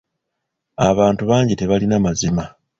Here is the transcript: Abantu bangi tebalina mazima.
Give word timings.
Abantu 0.89 1.23
bangi 1.29 1.53
tebalina 1.59 1.97
mazima. 2.05 2.43